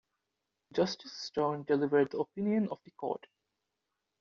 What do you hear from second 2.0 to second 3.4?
the opinion of the Court.